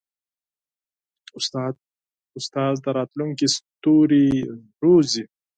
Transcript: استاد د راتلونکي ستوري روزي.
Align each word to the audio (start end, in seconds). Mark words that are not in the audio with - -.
استاد 2.39 2.75
د 2.83 2.85
راتلونکي 2.97 3.47
ستوري 3.55 4.27
روزي. 4.83 5.23